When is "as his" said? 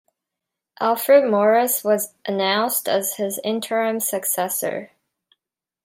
2.89-3.39